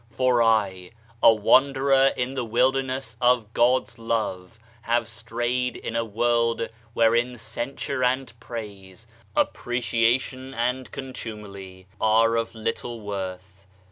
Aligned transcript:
For 0.09 0.41
I, 0.41 0.93
a 1.21 1.31
wanderer 1.31 2.07
in 2.17 2.33
the 2.33 2.43
wilderness 2.43 3.15
of 3.21 3.53
God's 3.53 3.99
love, 3.99 4.57
have 4.81 5.07
strayed 5.07 5.75
in 5.77 5.95
a 5.95 6.03
world 6.03 6.67
wherein 6.93 7.37
censure 7.37 8.03
and 8.03 8.33
praise, 8.39 9.05
appreciation 9.35 10.55
and 10.55 10.91
contumely 10.91 11.85
are 12.01 12.35
of 12.35 12.55
little 12.55 13.01
worth. 13.01 13.67